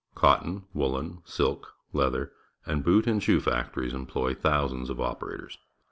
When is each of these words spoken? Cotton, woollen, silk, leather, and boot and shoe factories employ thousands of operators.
Cotton, 0.15 0.63
woollen, 0.73 1.21
silk, 1.25 1.75
leather, 1.93 2.33
and 2.65 2.83
boot 2.83 3.05
and 3.05 3.21
shoe 3.21 3.39
factories 3.39 3.93
employ 3.93 4.33
thousands 4.33 4.89
of 4.89 4.99
operators. 4.99 5.59